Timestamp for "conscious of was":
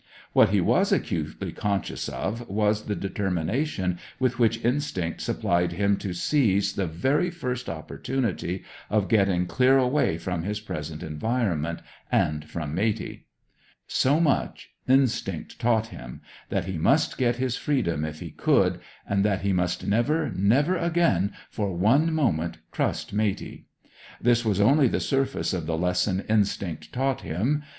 1.51-2.85